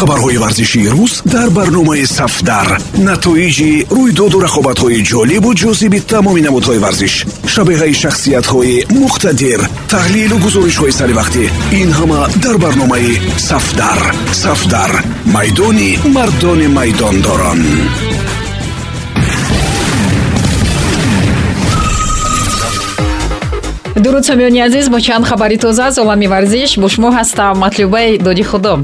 хабарҳои 0.00 0.38
варзишии 0.44 0.88
рӯз 0.94 1.12
дар 1.34 1.48
барномаи 1.58 2.04
сафдар. 2.18 2.68
Натоиҷи 3.08 3.72
рӯйдоду 3.96 4.38
рақобатҳои 4.46 5.04
ҷолибу 5.10 5.50
ҷозиби 5.62 6.00
тамоми 6.12 6.42
намудҳои 6.46 6.82
варзиш 6.84 7.14
шабеҳаи 7.52 7.94
шахсиятҳои 8.02 8.76
муқтадир 9.02 9.60
таҳлилу 9.92 10.36
гузоришҳои 10.44 10.96
саривақтӣ 11.00 11.44
ин 11.80 11.90
ҳама 11.98 12.20
дар 12.44 12.56
барномаи 12.64 13.12
сафдар. 13.48 14.00
Сафдар 14.44 14.90
майдони 15.34 15.90
мардони 16.16 16.68
майдондорон. 16.78 17.60
Дуруд 24.04 24.24
сомиёни 24.30 24.60
азиз 24.66 24.86
бо 24.88 24.98
чанд 25.06 25.24
хабари 25.30 25.58
тоза 25.64 25.84
аз 25.88 25.98
олами 26.02 26.26
варзиш 26.34 26.70
бо 26.80 26.88
шумо 26.88 27.10
ҳастам 27.18 27.54
матлюбаи 27.64 28.18
доди 28.26 28.44
худо 28.50 28.74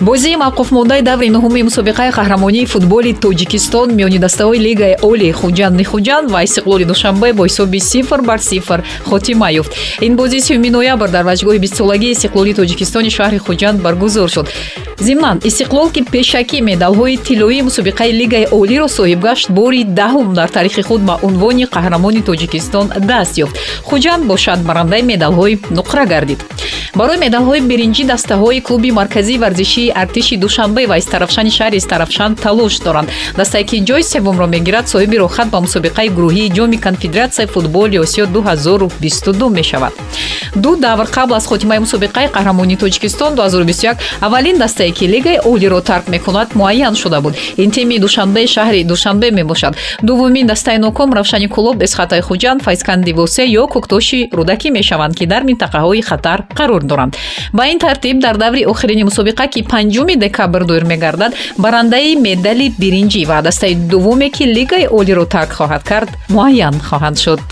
бозии 0.00 0.36
мавқуфмондаи 0.36 1.02
даври 1.02 1.28
нуҳуми 1.30 1.62
мусобиқаи 1.62 2.10
қаҳрамонии 2.18 2.66
футболи 2.66 3.12
тоҷикистон 3.24 3.88
миёни 3.98 4.18
дастаҳои 4.18 4.58
лигаи 4.58 4.96
оли 5.02 5.32
хуҷанд 5.32 5.74
нихуҷанд 5.80 6.30
ва 6.30 6.42
истиқлоли 6.46 6.84
душанбе 6.84 7.32
бо 7.32 7.42
ҳисоби 7.46 7.80
сифр 7.80 8.20
бар 8.22 8.38
сифр 8.38 8.82
хотима 9.10 9.48
ёфт. 9.60 9.72
Ин 10.00 10.16
бозии 10.16 10.40
сюми 10.40 10.70
ноябр 10.70 11.08
дар 11.08 11.24
ваҷгоҳи 11.30 11.58
бистсолагии 11.58 12.14
истиқлоли 12.14 12.54
тоҷикистони 12.60 13.10
шаҳри 13.10 13.38
хуҷанд 13.38 13.78
баргузор 13.82 14.28
шуд. 14.28 14.46
Зимнан 14.98 15.38
истиқлол 15.38 15.88
ки 15.94 16.02
пешакӣ 16.02 16.58
медалҳои 16.70 17.16
тиллоии 17.26 17.62
мусобиқаи 17.68 18.12
лигаи 18.20 18.46
олиро 18.60 18.88
соҳиб 18.98 19.20
гашт 19.20 19.50
бори 19.50 19.84
даҳум 19.84 20.34
дар 20.34 20.48
таърихи 20.48 20.82
худ 20.82 21.00
ба 21.08 21.18
унвони 21.22 21.66
қаҳрамони 21.74 22.22
тоҷикистон 22.28 22.86
даст 23.10 23.34
ёфт. 23.44 23.54
Хуҷанд 23.88 24.22
бошад 24.32 24.58
барандаи 24.68 25.02
медалҳои 25.02 25.58
нуқра 25.78 26.04
гардид 26.12 26.40
барои 26.94 27.18
медалҳои 27.26 27.60
биринҷӣ 27.70 28.04
дастаҳои 28.12 28.60
клуби 28.66 28.90
марказии 29.00 29.38
варзишии 29.38 29.83
артиши 29.90 30.36
душанбе 30.36 30.86
ва 30.86 30.98
истарафшани 30.98 31.50
шаҳри 31.50 31.76
истарафшан 31.76 32.36
талош 32.36 32.78
доранд. 32.80 33.08
Дастае 33.36 33.64
ки 33.64 33.76
ҷои 33.88 34.02
севумро 34.02 34.46
мегирад 34.46 34.86
соҳиби 34.88 35.16
рохат 35.18 35.48
ба 35.50 35.58
мусобиқаи 35.66 36.08
гурӯҳии 36.16 36.52
ҷоми 36.56 36.78
конфедератсияи 36.86 37.46
футболи 37.46 37.96
осиё 38.04 38.26
2022 38.26 39.50
мешавад. 39.50 39.92
Ду 40.54 40.76
давр 40.76 41.06
қабл 41.16 41.34
аз 41.36 41.46
хотимаи 41.46 41.78
мусобиқаи 41.78 42.28
қаҳрамонии 42.36 42.76
тоҷикистон 42.76 43.34
2021 43.34 43.96
аввалин 44.20 44.58
дастае 44.58 44.92
ки 44.92 45.04
лигаи 45.04 45.38
олиро 45.44 45.80
тарк 45.80 46.08
мекунад 46.08 46.54
муайян 46.54 46.94
шуда 46.94 47.20
буд. 47.20 47.34
Ин 47.56 47.70
тими 47.70 47.98
душанбеи 47.98 48.46
шаҳри 48.46 48.84
душанбе 48.84 49.30
мебошад. 49.30 49.76
Дуввумин 50.02 50.46
дастаи 50.46 50.78
ноком 50.78 51.12
равшани 51.12 51.48
кулоб 51.48 51.82
эсхатаи 51.82 52.20
хуҷанд 52.20 52.62
файзканди 52.62 53.12
восе 53.12 53.44
ё 53.46 53.66
коктоши 53.66 54.28
рудакӣ 54.32 54.70
мешаванд 54.70 55.14
ки 55.18 55.26
дар 55.26 55.42
минтақаҳои 55.42 56.02
хатар 56.02 56.44
қарор 56.54 56.82
доранд. 56.82 57.16
Ба 57.52 57.66
ин 57.66 57.78
тартиб 57.78 58.20
дар 58.20 58.36
даври 58.36 58.64
охирини 58.64 59.04
мусобиқа 59.04 59.48
ки 59.48 59.62
панҷуми 59.74 60.14
декабр 60.24 60.62
доир 60.70 60.84
мегардад 60.92 61.32
барандаи 61.64 62.16
медали 62.26 62.66
биринҷӣ 62.82 63.22
ва 63.30 63.38
дастаи 63.46 63.74
дуввуме 63.90 64.28
ки 64.36 64.44
лигаи 64.56 64.86
олиро 64.98 65.24
тарк 65.34 65.52
хоҳад 65.58 65.82
кард 65.90 66.10
муайян 66.34 66.76
хоҳанд 66.88 67.18
шуд 67.24 67.42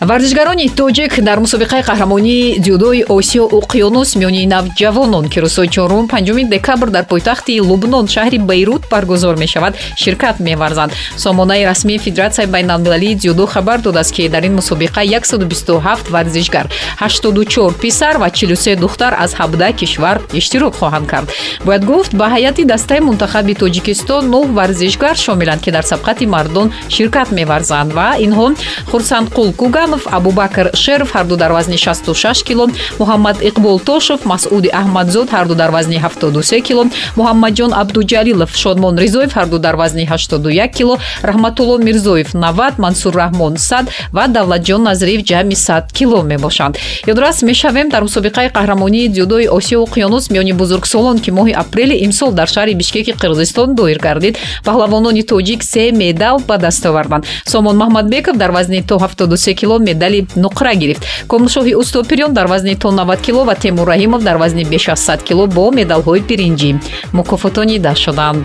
варзишгарони 0.00 0.68
тоҷик 0.68 1.20
дар 1.20 1.38
мусобиқаи 1.40 1.82
қаҳрамонии 1.82 2.58
дзюдои 2.62 3.02
осиё 3.08 3.44
уқёнус 3.58 4.14
миёни 4.18 4.46
навҷавонон 4.46 5.28
ки 5.28 5.40
рӯзҳои 5.40 5.68
чорум 5.68 6.06
панҷуми 6.06 6.44
декабр 6.44 6.88
дар 6.90 7.04
пойтахти 7.04 7.60
лубнон 7.60 8.06
шаҳри 8.06 8.38
бейрут 8.38 8.82
баргузор 8.92 9.36
мешавад 9.36 9.74
ширкат 9.96 10.38
меварзанд. 10.38 10.92
Сомонаи 11.16 11.64
расмии 11.64 11.98
федератсияи 11.98 12.46
байналмилалии 12.46 13.14
дзюдо 13.16 13.46
хабар 13.46 13.80
додааст 13.80 14.12
ки 14.14 14.28
дар 14.28 14.44
ин 14.44 14.54
мусобиқа 14.60 15.02
127 15.02 16.10
варзишгар 16.10 16.66
84 17.00 17.74
писар 17.82 18.18
ва 18.18 18.30
43 18.30 18.76
духтар 18.76 19.16
аз 19.18 19.34
17 19.34 19.72
кишвар 19.72 20.20
иштирок 20.32 20.74
хоҳанд 20.76 21.06
кард. 21.06 21.28
Бояд 21.64 21.84
гуфт 21.84 22.14
ба 22.14 22.26
ҳайати 22.34 22.64
дастаи 22.64 23.00
мунтахаби 23.00 23.54
тоҷикистон 23.54 24.30
нӯ 24.30 24.46
варзишгар 24.54 25.16
шомиланд 25.16 25.60
ки 25.60 25.70
дар 25.70 25.82
сабқати 25.82 26.26
мардон 26.26 26.72
ширкат 26.88 27.32
меварзанд 27.32 27.92
ва 27.92 28.14
инҳо 28.26 28.54
хурсандқул 28.90 29.52
куга 29.54 29.87
ҳасанов 29.88 30.06
абубакр 30.18 30.70
шеров 30.74 31.10
ҳарду 31.12 31.36
дар 31.36 31.52
вазни 31.52 31.76
66 31.76 32.44
кило 32.44 32.68
муҳаммад 32.98 33.36
иқбол 33.48 33.78
тошев 33.90 34.20
масъуди 34.24 34.68
аҳмадзод 34.80 35.28
ҳарду 35.30 35.54
дар 35.54 35.70
вазни 35.70 35.96
73 35.96 36.60
кило 36.62 36.84
муҳаммаджон 37.16 37.72
абдуҷалилов 37.72 38.50
шодмон 38.56 38.98
ризоев 38.98 39.32
ҳарду 39.32 39.58
дар 39.58 39.76
вазни 39.76 40.04
81 40.06 40.68
кило 40.78 40.98
раҳматулло 41.22 41.78
мирзоев 41.78 42.28
90 42.34 42.78
мансурраҳмон 42.78 43.56
100 43.56 43.88
ва 44.12 44.28
давлатҷон 44.28 44.82
назириев 44.82 45.22
ҷамъи 45.30 45.56
100 45.56 45.92
кило 45.98 46.22
мебошанд. 46.22 46.76
Ёдрас 47.06 47.42
мешавем 47.42 47.88
дар 47.88 48.02
мусобиқаи 48.08 48.52
қаҳрамонии 48.56 49.08
дзюдои 49.08 49.46
осиё 49.58 49.78
уқёнус 49.86 50.24
миёни 50.32 50.52
бузургсолон 50.52 51.18
ки 51.18 51.30
моҳи 51.30 51.52
апрели 51.62 51.96
имсол 52.06 52.30
дар 52.32 52.48
шаҳри 52.54 52.74
бишкеки 52.74 53.12
қирғизистон 53.22 53.74
доир 53.74 53.98
гардид 53.98 54.34
паҳлавонони 54.66 55.22
тоҷик 55.32 55.62
се 55.62 55.92
медал 55.92 56.36
ба 56.48 56.58
даст 56.58 56.84
оварданд. 56.86 57.24
Сомон 57.46 57.76
маҳмадбеков 57.82 58.36
дар 58.36 58.50
вазни 58.50 58.82
то 58.82 58.98
73 58.98 59.54
кило 59.54 59.77
медали 59.78 60.26
нуқра 60.36 60.74
гирифт. 60.74 61.02
Комилшоҳи 61.28 61.74
устопирён 61.74 62.32
дар 62.32 62.46
вазни 62.46 62.74
то 62.74 62.90
90 62.90 63.20
кило 63.20 63.44
ва 63.44 63.54
темур 63.54 63.88
раҳимов 63.88 64.22
дар 64.22 64.36
вазни 64.36 64.64
беш 64.64 64.88
аз 64.88 65.00
100 65.08 65.22
кило 65.22 65.46
бо 65.46 65.70
медалҳои 65.70 66.20
биринҷӣ 66.28 66.70
мукофотонида 67.12 67.94
шуданд 67.94 68.44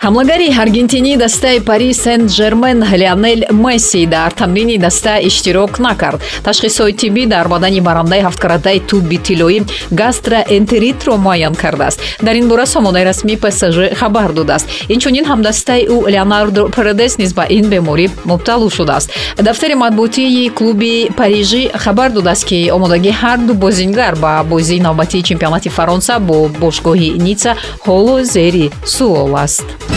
ҳамлагари 0.00 0.48
аргентинии 0.58 1.16
дастаи 1.16 1.60
пари 1.60 1.92
сен 1.94 2.28
жермен 2.28 2.84
леонел 3.00 3.40
месси 3.50 4.06
дар 4.06 4.32
тамрини 4.32 4.78
даста 4.78 5.18
иштирок 5.28 5.78
накард. 5.78 6.20
Ташхисҳои 6.44 6.92
тиббӣ 6.92 7.26
дар 7.26 7.48
бадани 7.48 7.80
барандаи 7.80 8.20
ҳафткаратаи 8.20 8.80
тубби 8.88 9.18
тиллоӣ 9.18 9.60
гастроэнтеритро 9.90 11.16
муайян 11.16 11.54
кардааст. 11.54 12.00
Дар 12.22 12.34
ин 12.34 12.48
бора 12.48 12.66
сомонаи 12.66 13.04
расмии 13.04 13.36
псж 13.36 13.94
хабар 14.00 14.32
додааст. 14.32 14.66
Инчунин 14.88 15.24
ҳамдастаи 15.24 15.86
ӯ 15.94 16.10
леонардо 16.14 16.68
паредес 16.76 17.18
низ 17.18 17.32
ба 17.32 17.44
ин 17.48 17.66
беморӣ 17.72 18.06
мубтало 18.24 18.70
шудааст. 18.70 19.10
Дафтари 19.38 19.74
матбуотии 19.74 20.50
клуби 20.50 21.10
парижӣ 21.16 21.70
хабар 21.74 22.10
додааст 22.12 22.44
ки 22.44 22.70
омодагии 22.76 23.18
ҳарду 23.22 23.54
бозингар 23.54 24.14
ба 24.16 24.44
бозии 24.44 24.80
навбатии 24.80 25.22
чемпионати 25.22 25.68
фаронса 25.68 26.18
бо 26.18 26.48
бошгоҳи 26.62 27.10
ница 27.26 27.50
ҳоло 27.86 28.22
зери 28.34 28.70
суол 28.84 29.36
аст 29.36 29.95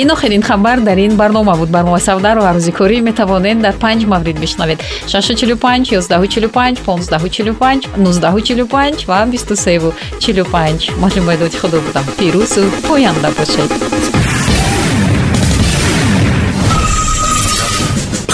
ин 0.00 0.10
охирин 0.10 0.42
хабар 0.42 0.80
дар 0.80 0.98
ин 0.98 1.16
барнома 1.16 1.54
буд. 1.56 1.70
Барномаи 1.70 2.00
савдаро 2.00 2.42
арӯзикорӣ 2.50 3.00
метавонед 3.08 3.58
дар 3.60 3.74
панҷ 3.82 4.06
маврид 4.06 4.38
бишнавед 4.40 4.78
645 5.06 5.92
145 5.92 6.78
1545 6.86 7.88
1945 7.96 9.06
ва 9.08 9.26
2345 9.26 10.90
маълумои 11.02 11.36
худо 11.60 11.80
будам. 11.80 12.04
Пирӯзу 12.18 12.62
поянда 12.86 13.30
бошед 13.38 14.27